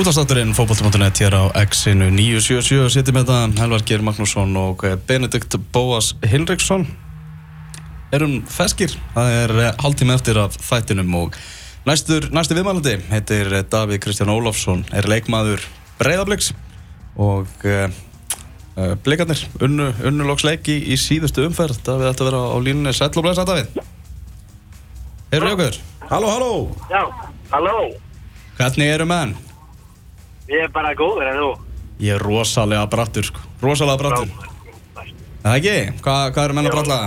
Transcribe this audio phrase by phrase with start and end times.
[0.00, 5.58] Útastátturinn fókbaltum.net hér á X-inu 977 sittir með það Helvar Geir Magnússon og eh, Benedikt
[5.74, 6.86] Bóas Hinriksson.
[8.16, 9.52] Erum feskir það er
[9.82, 11.36] hálftíma eftir af þættinum og
[11.84, 15.66] næstur, næstu viðmælandi heitir eh, Davíð Kristján Ólafsson er leikmaður
[16.00, 16.54] Breiðabliks
[17.20, 17.92] og uh,
[18.80, 21.82] uh, blikarnir unnu, unnulóksleiki í síðustu umferð.
[21.84, 22.96] Davíð ætti að vera á línunni?
[22.96, 23.84] Sæll og blæsa Davíð.
[25.28, 25.78] Erum við okkur?
[26.08, 26.50] Halló, halló.
[26.88, 27.04] Já,
[27.52, 27.76] halló,
[28.56, 29.36] Hvernig eru menn?
[30.50, 31.50] Ég er bara góður en þú.
[32.00, 34.30] Ég er rosalega brattur sko, rosalega brattur
[35.40, 35.74] Það ekki?
[36.04, 36.98] Hvað, hvað eru menn að bralla?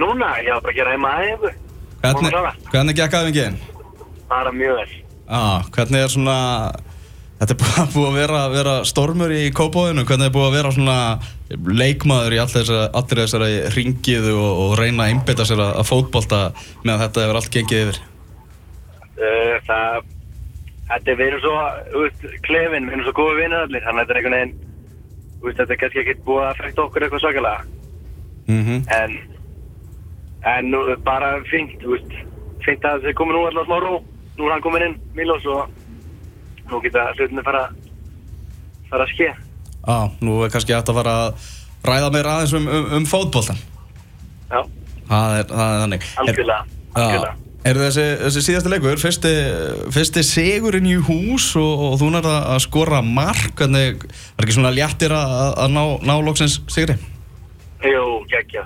[0.00, 1.62] Núna, ég var bara að gera heima aðeins.
[2.02, 2.52] Hvernig, klára.
[2.72, 3.56] hvernig gekk aðeingin?
[4.30, 4.98] Bara mjög vel.
[5.28, 6.36] Ah, hvernig er svona
[7.36, 10.70] Þetta er búið- búið að vera, vera stormur í kópóðinu Hvernig er búið að vera
[10.72, 10.98] svona
[11.76, 16.38] leikmaður í allir þessari, ringiðu og, og reyna að einbytta sér að, fótbolta
[16.84, 18.00] meðan þetta hefur allt gengið yfir
[19.16, 20.02] Uh, það,
[20.90, 21.54] þetta er verið svo,
[21.92, 24.54] þú veist, klefin, við erum svo góði vinnir allir, þannig að þetta er einhvern veginn,
[25.40, 27.64] þú veist, þetta er kannski ekkert búið að fækta okkur eitthvað svakalega.
[28.46, 29.16] mm En,
[30.46, 32.14] en nú, bara fínt, þú veist,
[32.66, 33.92] fínt að þið komið nú alltaf smá ró,
[34.38, 35.68] nú er hann komin inn, Milos, og
[36.70, 37.64] nú geta hlutinu fara,
[38.90, 39.32] fara að ske.
[39.86, 41.50] ah, Nú er kannski hægt að fara að
[41.86, 43.58] ræða meira aðeins um, um, um fótboltan
[44.50, 44.62] Já,
[45.06, 46.62] Það er, það er þannig algjörlega,
[46.94, 47.34] algjörlega.
[47.66, 49.30] Er þessi, þessi síðasti leikur, fyrsti,
[49.94, 54.04] fyrsti sigurinn í hús og, og þú nærða að skora mark, hvernig,
[54.36, 55.32] var ekki svona léttir að,
[55.64, 56.94] að ná, ná loksins sigri?
[57.82, 58.62] Jú, geggja,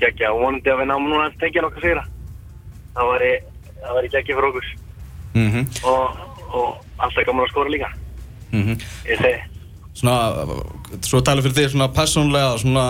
[0.00, 0.30] geggja.
[0.32, 2.04] Og vonandi að við náum núna að tengja nokkað sigra.
[2.94, 3.32] Það væri,
[3.82, 4.70] það væri geggja fyrir okkur.
[5.34, 5.66] Mm -hmm.
[5.90, 6.68] og, og
[7.04, 7.90] alltaf gaman að skora líka.
[8.54, 9.40] Ég segi,
[9.94, 10.46] Svona,
[11.06, 12.86] svo talið fyrir því svona persónlega, svona,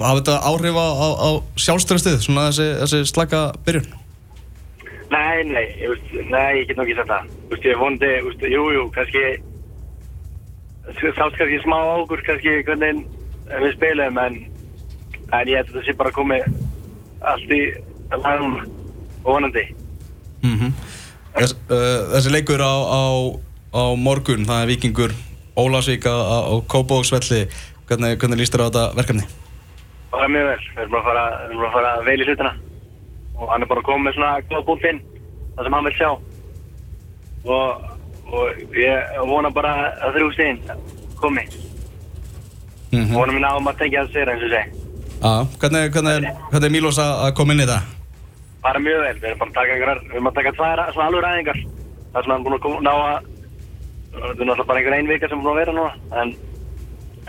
[0.00, 1.28] hafa þetta áhrif á, á, á
[1.60, 4.01] sjálfströstið, svona þessi, þessi slaka byrjun?
[5.12, 7.30] Nei, nei, ég veist, nei, ég get nokkið það.
[7.32, 9.24] Þú veist, ég vonandi, þú veist, jú, jú, kannski
[11.16, 13.04] sátt kannski smá á okkur, kannski hvernig
[13.52, 14.40] við spilum, en
[15.32, 16.48] en ég það sé bara komið
[17.32, 17.62] allt í
[18.12, 19.68] lagum og vonandi.
[20.44, 20.72] Mm
[21.32, 23.02] Þess, uh, þessi leikur á, á,
[23.72, 25.14] á morgun, það er vikingur
[25.56, 26.12] Ólasvík á,
[26.68, 27.46] Kópavóksvelli
[27.88, 29.24] hvernig, hvernig líst þér á þetta verkefni?
[30.12, 32.26] bara mjög vel, við erum bara að fara, við erum bara að fara vel í
[32.28, 32.52] hlutina
[33.38, 35.00] og hann er bara koma með svona góða búnt inn
[35.56, 36.10] það sem hann vil sjá
[37.44, 37.68] og,
[38.32, 38.44] og
[38.76, 39.72] ég vona bara
[40.04, 40.62] að þrjú stíðin
[41.20, 41.46] komi
[42.92, 43.14] Mm -hmm.
[43.16, 44.68] vona mér náum að tengja það sér eins og segi
[45.22, 47.80] ah, hvernig, hvernig, er, hvernig er Mílos að koma inn í þetta?
[48.62, 51.06] bara mjög vel, við erum bara að taka einhverjar við erum að taka tvær svona
[51.08, 51.58] alveg ræðingar
[52.12, 53.22] það sem hann er búin að koma, ná að
[54.12, 56.34] þetta er náttúrulega bara einhver ein vika sem er búin að vera núna en,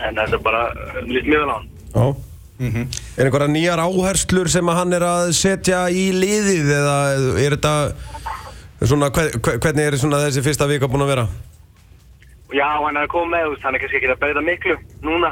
[0.04, 0.60] en þetta er bara
[1.08, 2.14] líst mjög vel á hann Já
[2.58, 2.86] Mm -hmm.
[3.18, 6.96] Er einhverja nýjar áherslur sem að hann er að setja í liðið eða
[7.38, 7.74] er þetta
[8.90, 11.26] svona, hve- hve- hvernig er svona þessi fyrsta vika búin að vera?
[12.54, 14.76] Já, hann er að koma með, hann er kannski ekki að breyta miklu
[15.06, 15.30] núna,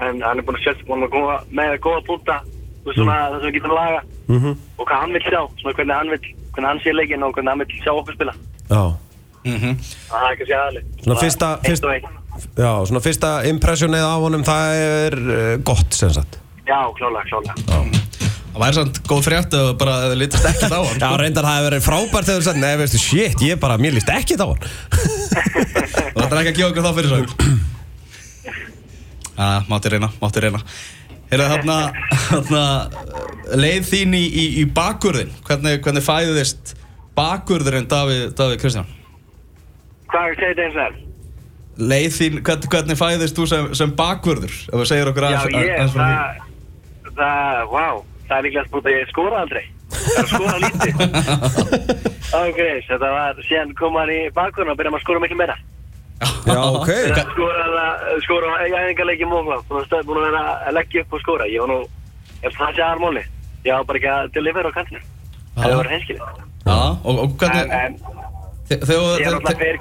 [0.00, 2.18] en hann er búin að setja búin að koma með góða þú
[2.88, 5.74] veist, svona það sem við getum að laga Mm og hvað hann vil sjá, svona
[5.76, 6.20] hvernig hann vil,
[6.54, 8.34] hvernig hann sé leikinn og hvernig hann vil sjá okkur spila.
[8.70, 8.82] Já
[9.44, 9.74] Mm -hmm.
[10.10, 10.84] Það er kannski aðalið.
[11.02, 12.04] Svona fyrsta- Eitt fyrst- og eitt.
[12.58, 16.38] Já, svona fyrsta impressionið af honum það er uh, gott sem sagt
[16.70, 18.00] Já, klálega, klálega.
[18.50, 21.56] Það væri samt góð frétt ef bara þið litist ekkert á hann Já, reyndar það
[21.56, 24.46] hefur verið frábært þegar þú sagði, nei, veistu, shit, ég bara, mér líst ekki á
[24.46, 24.64] hann.
[26.10, 27.20] Og þetta er ekki að gefa okkur þá fyrir svo
[29.40, 30.60] Já, mátti reyna, mátti reyna.
[31.30, 31.76] Heyrðu þarna,
[32.26, 32.64] þarna
[33.62, 36.74] leið þín í, í, í bakurðin hvernig, hvernig fæðist
[37.16, 38.90] bakurðurinn Davíð, Davíð Kristján?
[40.10, 40.98] Hvað segir þetta eins og þér?
[41.80, 44.52] leið þín, hvern, hvernig fæðist þú sem, sem bakvörður?
[44.68, 46.49] Ef þú segir okkur aðeins frá því
[47.20, 47.86] það, það, vá,
[48.28, 49.64] það er líklega spurt að ég skora aldrei.
[49.90, 50.92] Það er að skora lítið.
[52.40, 55.56] ok, þetta var, síðan kom hann í bakgrunn og byrjaði að skora miklu meira.
[56.20, 57.90] Já, ok Þegar skora það,
[58.26, 61.22] skora á æfingarleikjum og hvað, búin að stöð, búin að vera að leggja upp og
[61.24, 61.48] skora.
[61.48, 61.78] Ég var nú,
[62.42, 63.24] ef það sé aðarmóli,
[63.64, 65.02] ég var bara ekki að delivera á kantinu.
[65.56, 66.44] Það var henskilegt.
[66.60, 69.00] Já, og, og hvernig ég er þú-
[69.34, 69.76] alltaf fer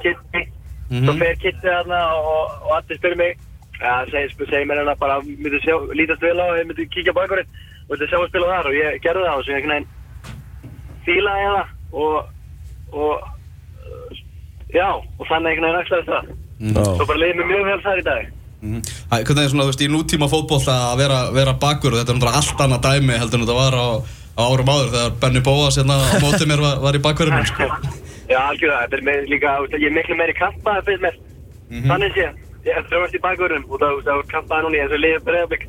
[3.80, 6.68] svo og, og ja, segir, segir mér hérna bara, myndi sjá, lítast vel á, ég
[6.68, 7.48] myndi kíkja á bakgrunn
[7.88, 9.96] og myndi sjá að spila þar og ég gerði það og svo ég einhvern veginn
[11.06, 11.68] fílaði ég það
[12.00, 12.18] og,
[12.94, 13.16] og,
[14.74, 16.36] já, og þannig einhvern veginn axlaði það.
[16.60, 18.28] Svo Já, bara leiði mér mjög vel þar í dag.
[18.60, 18.82] Mhm.
[18.84, 22.18] Æ, Hvernig er svona, þú veist, í nútíma fótboll að vera, vera bakvörð, þetta er
[22.18, 23.88] náttúrulega allt annað dæmi heldur en þetta var á,
[24.36, 27.70] á árum áður þegar Benny Bóas hérna á móti mér var, var í bakvörðunum sko.
[28.34, 31.16] Já, algjörða, þetta er með líka, þú veist, ég er miklu meiri kampaði fyrir mér.
[31.88, 32.28] Þannig sé,
[32.70, 35.64] ég þrjóðast í bakvörðum og það, það er kampaði núna, ég er svo liðið bregðarbygg.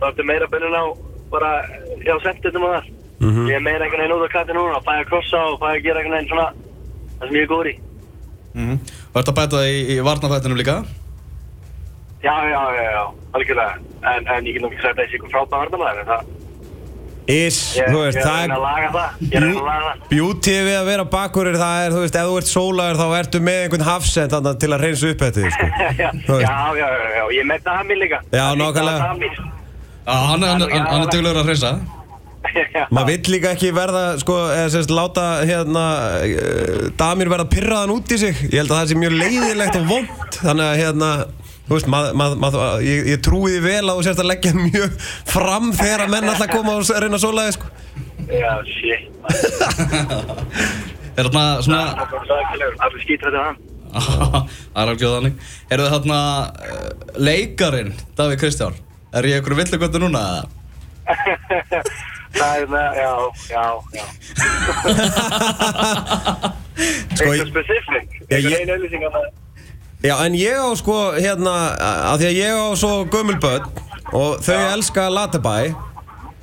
[0.00, 0.84] þá ertu meira bennun á
[1.30, 1.50] bara,
[2.04, 2.90] já, sendundum og þar.
[3.24, 5.82] Ég er meira einhvern veginn út á katti núna, fæ að krossa og fæ að
[5.86, 6.46] gera einhvern veginn svona,
[7.18, 7.74] það sem ég er góður í.
[8.54, 8.76] Mhm.
[9.14, 10.76] Þú ert að bæta það í, í varnafættinum líka
[12.24, 13.04] Já, já, já, já,
[13.36, 13.78] algjörlega.
[14.00, 16.28] En, en ég get nú ekki sagt að þessi ykkur frábæð varnamæður, en það,
[17.24, 19.20] Is, ég, þú ég veist, er að það reyna er að laga það.
[19.24, 20.00] Ég er að laga það.
[20.10, 23.40] Beauty við að vera bakurir, það er, þú veist, ef þú ert sólaður þá ertu
[23.46, 25.68] með einhvern hafsend þarna til að reynsa upp þetta, sko.
[26.02, 28.20] já, já, já, já, já, ég metna það mér líka.
[28.28, 29.06] Já, nákvæmlega.
[30.04, 31.70] Já, hann, hann, hann, hann er duglegur að hreinsa
[32.44, 35.84] Já, Maður vill líka ekki verða, sko, eða sérst, láta, hérna,
[36.28, 38.44] uh, damir verða pyrraðan út í sig.
[38.50, 41.10] Ég held að það sé mjög leiðilegt og vond, þannig að, hérna,
[41.68, 44.52] þú veist, mað, mað, mað, ég, ég trúi því vel að þú sérst að leggja
[44.58, 44.96] mjög
[45.34, 47.66] fram þegar að menn alltaf koma og reyna að þig, sko.
[48.30, 49.02] já, shit.
[51.14, 53.58] Er þarna svona Það er svakilegur, allir skýtur þetta hann.
[54.74, 56.16] Það er alveg þannig Er það þarna
[56.50, 56.88] uh,
[57.22, 58.80] leikarin Davíð Kristján
[59.14, 60.22] Er ég ykkur villugöndu núna?
[60.26, 60.42] eða?
[62.42, 63.12] er það, já,
[63.52, 63.64] já,
[63.94, 64.04] já.
[67.14, 68.16] Sko, Eitthvað specific.
[68.18, 69.28] Já, Eitthvað einu auðlýsing að það.
[70.04, 71.52] Já, en ég á sko, hérna,
[72.12, 73.68] að því að ég á svo gömul börn
[74.12, 75.54] og þau elska Latabæ,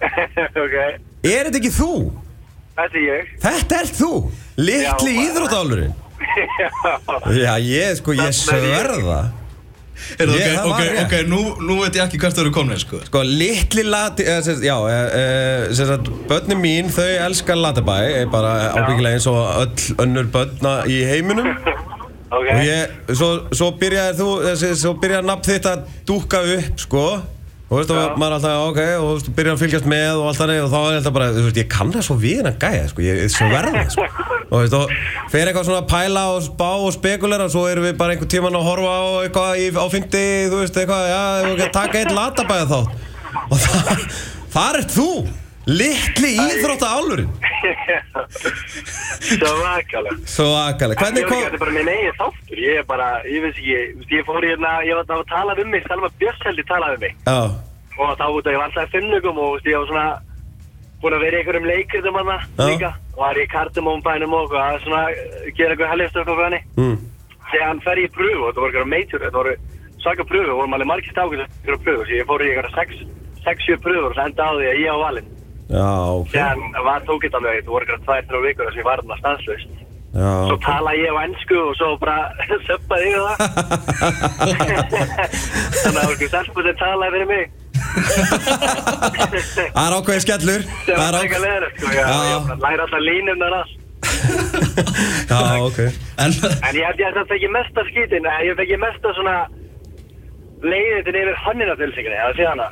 [0.63, 0.77] ok,
[1.21, 1.91] er þetta ekki þú?
[2.79, 3.27] þetta er ég.
[3.43, 4.09] Þetta ert þú,
[4.57, 5.93] litli Já, íþróttálurinn.
[5.93, 6.71] Já.
[7.45, 9.19] Já, ég, sko, ég er sverða.
[10.17, 12.53] Heyrðu, Ég- ok, það var ok, ok, nú, nú veit ég ekki hvert þau eru
[12.55, 13.03] komin sko.
[13.05, 18.33] Sko, litli lati, eða, sérst, já, e, e, sérst, börnin mín, þau elska Latabæ, er
[18.33, 21.53] bara ábyggilega eins og öll önnur börna í heiminum.
[22.31, 26.77] Ok, Og ég, svo, svo byrjaði þú, þessi, svo byrjaði nafn þitt að dúkka upp,
[26.79, 27.05] sko.
[27.71, 30.25] Og þú veist, og maður alltaf, ok, og þú veist, byrjaði að fylgjast með og
[30.27, 32.57] allt þannig Og þá er þetta bara, þú veist, ég kann það svo við hennan
[32.59, 34.07] gæja, sko, ég er svo verða, sko.
[34.41, 37.87] Og þú veist, og fer eitthvað svona að pæla og spá og spekulera Svo erum
[37.87, 41.21] við bara einhvern tíman að horfa á eitthvað í, á 50, þú veist, eitthvað, já,
[41.39, 42.79] ef við ekki að taka einn latabæða þá
[43.55, 44.05] Og það,
[44.57, 45.09] þar ert þú,
[45.71, 47.31] litli íþrótta álurinn
[49.37, 50.17] svo vakalega.
[50.25, 51.37] Svo akalega, hvernig Ég kom...
[51.43, 53.75] Þetta er bara minn eigin þáttur, ég er bara, ég veist ekki,
[54.15, 57.13] ég fór hérna, ég var að tala um mig, Salma Björns heldur talaði um mig.
[57.27, 57.41] Já,
[58.01, 60.21] Og þá út að ég var alltaf í fimmnugum og ég var svona
[61.01, 62.65] búin að vera í einhverjum leikritum hana Já.
[62.69, 62.89] líka.
[63.13, 65.03] Og var í kardumónbænum og eitthvað, að svona
[65.57, 66.61] gera eitthvað helgistökk og hvernig.
[66.77, 66.97] mm.
[67.51, 69.55] Þegar hann fer í pröfu, og þetta voru eitthvað meitur, þetta voru
[70.01, 71.39] svaka pröfu, vorum alveg margir stákir
[75.71, 75.79] eitthvað pröfu, svo ég fór í eitthvað 6-7 pröfur og það enda á því að
[75.79, 75.79] ég á valinn.
[75.79, 78.99] já, ok Sér var tók þetta með, þetta voru eitthvað 2-3 vikur sem ég var
[79.01, 79.69] þarna stanslust.
[80.11, 82.17] Já, Svo tala ég á ennsku og svo bara
[82.67, 83.37] söppaði ég það.
[85.81, 87.45] Þannig að það var stelpu sem talaði fyrir mig.
[89.71, 91.45] Það er ákveðið skellur Það Það var er ákveðið
[91.95, 92.09] Já.
[92.27, 93.73] ég læri alltaf línumnar allt.
[95.31, 96.35] Já, ok En
[96.67, 99.35] En ég held ég að það fekk mesta skítin, eh, ég fekk mesta svona
[100.61, 102.67] leiðin yfir hannina tilsinginni, eða sé hana.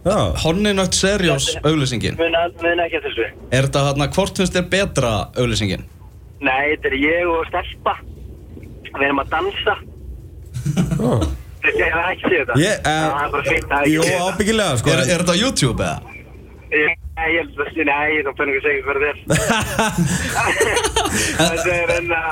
[0.00, 2.32] Já, Honninött Seriós auglýsingin Mun,
[2.62, 3.26] mun ekki þessu.
[3.52, 5.82] Er þetta hérna hvort finnst þér betra auglýsingin?
[6.40, 7.94] Nei, þetta er ég og stelpa.
[8.94, 9.74] Við erum að dansa.
[11.04, 11.12] já.
[11.68, 12.56] Ég hef ekki þetta.
[12.56, 14.24] Ég, eh, Það er bara fint að þetta.
[14.30, 15.98] ábyggilega, sko Er, er þetta á YouTube eða?
[16.70, 19.18] Ég- Nei, ég held að nei, ég þá fennum ekki að segja hvað þetta er.
[21.40, 22.30] Þetta er enn að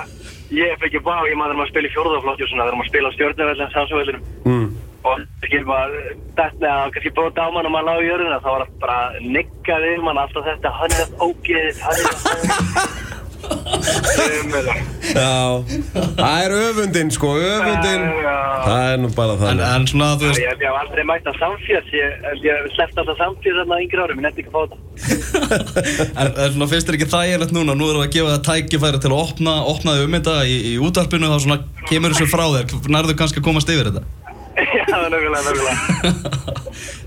[0.56, 3.10] ég fekk ekki bá, ég maður maður spila í fjórðaflokki og svona, þegar maður spila
[3.10, 4.22] á stjórnavellin, samsvöldinum.
[4.48, 4.67] mm.
[5.08, 6.08] Og skil maður,
[6.38, 8.98] þetta að kannski bóta á mann og maður lág í jörðina, þá var það bara
[9.36, 13.06] niggað við mann alltaf þetta, hann er það ógeðið, hann er það.
[15.08, 15.62] Já,
[16.18, 18.02] það er öfundin, sko, öfundin.
[18.02, 18.36] Já, já.
[18.64, 19.64] Það er nú bara En, þannig.
[19.68, 22.04] En svona þú Ég veist ég hef aldrei mætt að samfélags, ég
[22.50, 24.78] hef sleppt alltaf samfélags þarna yngri árum, ég nefndi ekki að fá þetta.
[26.18, 27.76] En, en svona finnst þér ekki þægilegt núna?
[27.78, 30.76] Nú erum við að gefa það tækifæri til að opna Opnaði um þetta í, í
[30.82, 32.80] útarpinu Þá svona kemur þessu frá þér.
[32.90, 34.27] Nærðu kannski að komast yfir þetta
[34.58, 35.78] Já, nögulega, nögulega.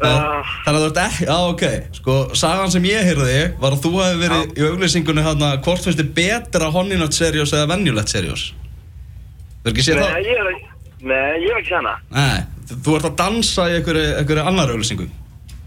[0.01, 0.41] Ah.
[0.65, 3.91] Þannig að þú ert ekki, já ok Sko, sagan sem ég heyrði Var að þú
[3.99, 8.47] hefði verið í auglýsingunni hérna Hvort finnst þér betra Honninött Seriós Eða venjulegt Seriós
[9.61, 10.17] Þú er ekki séð það?
[11.05, 11.93] Nei, ég hef ekki séð hana.
[12.17, 12.41] Nei,
[12.71, 15.05] þú ert að dansa í einhverju, annar auglýsingu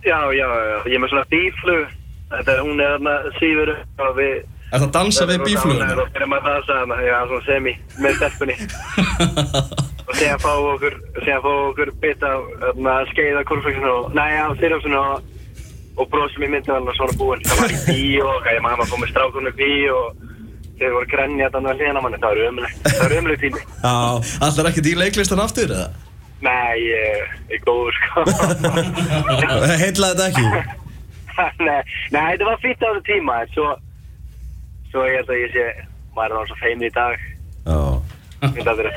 [0.05, 1.95] Já, já, já, ég er með svona bíflug.
[2.35, 3.71] Þetta er, hún er þarna sífur
[4.05, 4.35] og við...
[4.69, 5.47] Er það að dansa við
[6.75, 8.57] hana, já, svona semi, með stelpunni.
[10.14, 12.28] og síðan fá okkur, síðan fá okkur bita,
[12.61, 15.33] þarna, skeiða korflöksinu og, já, sirjóksinu og,
[15.99, 17.42] og bróðsum í myndin var svona búinn.
[17.49, 20.23] Það var í bíó og, ég maður fór með strákunum í bíó og
[20.78, 23.64] þeir voru þarna að hlýðina manni, það var ömulegt, það var ömulegt tími.
[23.83, 23.94] Já,
[24.47, 25.90] Allar ekkert í leiklistan aftur eða?
[26.44, 28.25] Nei, ég ég er góður, sko.
[29.83, 30.47] heitlaði þetta ekki
[31.66, 31.80] nei,
[32.14, 33.71] nei, þetta var fýtt á þessu tíma en svo,
[34.92, 35.64] svo ég held að ég sé
[36.14, 37.25] maður er náttúrulega svo feimni í dag
[37.64, 37.80] Já,
[38.44, 38.94] myndi að vera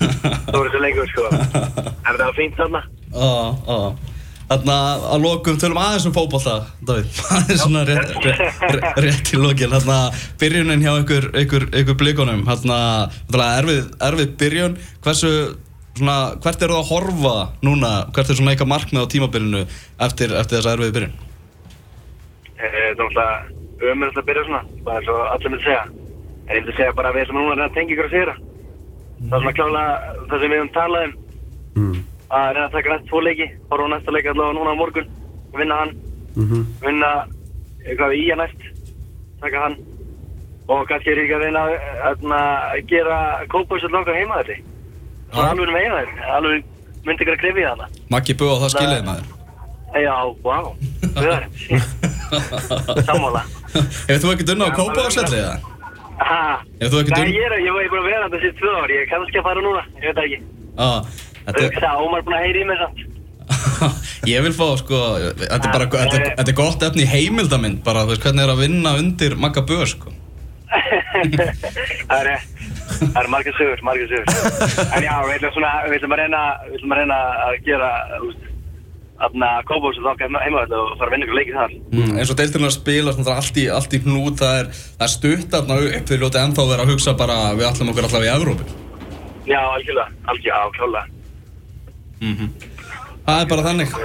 [0.00, 1.24] þóra þóra svo lengur sko
[2.06, 2.84] en það var fínt þarna
[4.46, 4.74] Þarna
[5.10, 6.52] að lokum tölum aðeins um fótbolta,
[6.86, 7.06] Davíð.
[7.18, 9.72] Það er svona rétt, rétt, rétt, í lokin.
[9.74, 9.96] Þarna
[10.38, 12.44] byrjunin hjá ykkur, ykkur, ykkur blikunum.
[12.46, 12.76] Þarna
[13.58, 14.76] erfið, erfið byrjun.
[15.02, 15.32] Hversu,
[15.98, 17.34] svona, hvert eru það að horfa
[17.66, 17.92] núna?
[18.14, 19.64] Hvert er svona eitthvað markmið á tímabilinu
[20.06, 21.18] eftir, eftir þessa erfið byrjun?
[22.54, 25.82] Eh, Það er náttúrulega ömurðast að byrja svona, bara eins og allir myndi segja.
[26.46, 28.14] En ég myndi segja bara að við ætlum núna að reyna að tengja ykkur að
[28.14, 28.36] sigra.
[28.38, 28.45] Það
[29.20, 31.14] er svona klálega það sem við höfum talað um.
[31.76, 31.96] Mm.
[32.26, 35.08] Að reyna að taka næst tvo leiki, horfa á næsta leiki allavega núna á morgun,
[35.56, 35.92] vinna hann,
[36.36, 36.62] Mhm.
[36.84, 37.10] vinna
[37.86, 38.62] eitthvað í að næst,
[39.40, 39.76] taka hann.
[40.68, 43.18] Og kannski er ég ekki að reyna að, að, gera
[43.48, 44.56] kópáls allavega okkar heima þetta.
[45.32, 46.64] Svona alveg með eina þeir, alveg
[47.06, 47.86] myndi ykkur að krifja hana.
[48.10, 49.32] Maggi Böða, það skiljiði maður.
[49.96, 50.58] Já, vá,
[51.16, 51.50] við erum.
[53.06, 53.42] Sammála.
[54.08, 55.75] Hefur þú ekkert unna á Kópavásvelli eða?
[56.16, 56.38] Ha,
[56.80, 58.70] Ef þú ekki Nei, dun- ég er, ég er búin að vera þetta síðan tvö
[58.80, 60.38] ár, ég er kannski að fara núna, ég veit ekki.
[60.76, 60.88] Já,
[61.44, 61.68] þetta er...
[61.68, 63.04] Hugsa, Ómar er búin að heyra í mig samt.
[64.32, 64.98] Ég vil fá, sko,
[65.38, 68.52] þetta er bara, þetta er, þetta er gott efni heimildamind, bara, þú veist, hvernig er
[68.54, 70.14] að vinna undir Magga Böð, sko.
[72.10, 72.46] það er.
[72.96, 74.26] Það eru margir sögur, margir sögur.
[74.96, 77.90] En já, við ætlum svona, við ætlum að reyna, við ætlum að reyna að gera,
[78.16, 78.48] þú veist,
[79.24, 81.72] aðna kópós og þokka heimavöld og fara að vinna ykkur leikið þar.
[81.92, 84.54] Mm, eins og deildinu að spila, svona, það er allt í, allt í hnút, það
[84.60, 84.66] er,
[85.06, 88.28] er stutt þarna upp, við ljótið ennþá vera að hugsa bara, við ætlum okkur allavega
[88.28, 88.64] í Evrópu.
[89.46, 91.06] Já, algjörlega, algjörlega, já, klálega.
[93.26, 93.96] Það er bara þannig.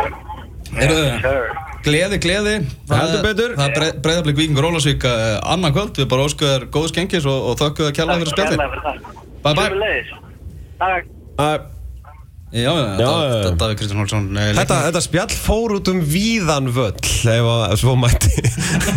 [0.71, 1.49] Heyrðu, Sure.
[1.83, 2.53] gleði, gleði.
[2.87, 3.55] Það Heldur er- betur.
[3.57, 7.49] Það er breyðarblik Víkingur Ólasvík uh, annað kvöld, við bara óskuðu þér góðs gengis og,
[7.51, 9.03] og þökkuðu að kjalla fyrir það.
[9.43, 10.03] Bye, bye.
[10.79, 11.80] Takk.
[12.51, 13.51] Já, já, Já, þetta.
[13.61, 14.25] Davíð Kristján Hólsson.
[14.35, 16.97] eh, Þetta, þetta spjall fór út um víðan völl
[17.31, 18.33] ef að svo mætti.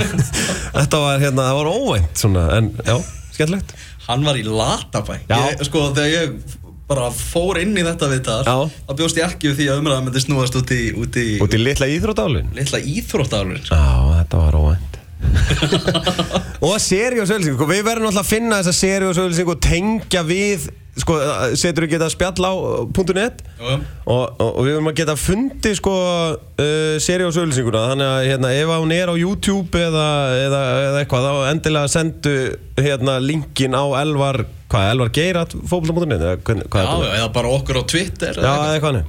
[0.79, 2.97] Þetta var hérna, það var óvænt svona, en já,
[3.37, 3.75] skemmtilegt.
[4.09, 5.21] Hann var í Latabæ.
[5.31, 6.59] Ég, Sko þegar ég
[6.91, 8.57] bara fór inn í þetta við Já.
[8.85, 11.55] þá bjóst ég ekki við því að umræða myndi snúast út í, út í Út
[11.57, 13.87] í litla íþróttálun litla íþróttaflur Já,
[14.19, 14.99] þetta var óvænt.
[16.69, 20.21] Og seri og sögulsing Við verðum alltaf að finna þessa seri og sögulsing og tengja
[20.29, 20.67] við
[21.01, 21.17] sko,
[21.59, 23.43] setur við geta spjall á uh, .net?
[23.61, 25.95] Og, og, og við verðum að geta fundið sko,
[26.35, 30.09] uh, seri og sögulsinguna þannig að hérna, ef hún er á YouTube eða,
[30.45, 32.35] eða, eða eitthvað þá endilega sendu
[32.79, 38.77] hérna, linkin á Elvar hvað, Elvar Geirat fókbala.net eða bara okkur á Twitter Já, eða
[38.77, 39.03] eitthvað.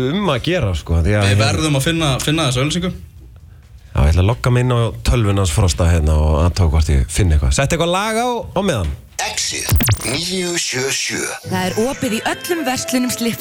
[0.00, 2.92] um að gera sko að, Við verðum að finna, finna þessu ölsingu
[3.90, 7.08] Já, ég ætla að logga mig inn á tölvunans frosta hérna og aðtók hvort ég
[7.10, 7.56] finn eitthvað.
[7.56, 9.68] Sett eitthvað lag á, á meðan Exit.
[10.00, 13.36] 977 Það er opið í öllum verslunum slip